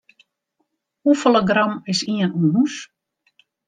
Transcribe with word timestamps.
Hoefolle 1.03 1.41
gram 1.49 1.73
is 1.93 1.99
ien 2.11 2.31
ûns? 2.47 2.75